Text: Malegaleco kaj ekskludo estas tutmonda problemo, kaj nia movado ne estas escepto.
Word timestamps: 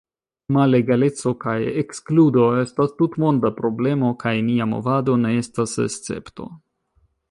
Malegaleco 0.55 1.33
kaj 1.43 1.53
ekskludo 1.81 2.47
estas 2.63 2.97
tutmonda 3.03 3.55
problemo, 3.61 4.13
kaj 4.27 4.35
nia 4.51 4.71
movado 4.75 5.23
ne 5.27 5.39
estas 5.47 5.81
escepto. 5.91 6.55